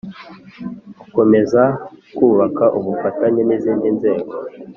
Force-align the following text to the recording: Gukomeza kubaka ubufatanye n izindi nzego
Gukomeza 0.99 1.61
kubaka 2.15 2.65
ubufatanye 2.77 3.41
n 3.45 3.51
izindi 3.57 3.87
nzego 3.97 4.31